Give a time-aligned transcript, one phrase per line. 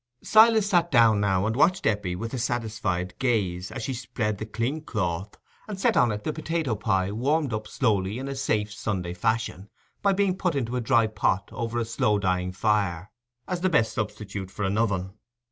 [0.23, 4.47] Silas sat down now and watched Eppie with a satisfied gaze as she spread the
[4.47, 8.73] clean cloth, and set on it the potato pie, warmed up slowly in a safe
[8.73, 9.69] Sunday fashion,
[10.01, 13.11] by being put into a dry pot over a slowly dying fire,
[13.47, 15.13] as the best substitute for an oven.